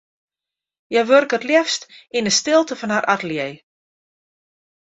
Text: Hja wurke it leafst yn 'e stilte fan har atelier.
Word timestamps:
Hja 0.91 1.01
wurke 1.09 1.35
it 1.39 1.47
leafst 1.49 1.83
yn 2.17 2.27
'e 2.29 2.33
stilte 2.39 2.75
fan 2.77 2.93
har 2.95 3.05
atelier. 3.13 3.55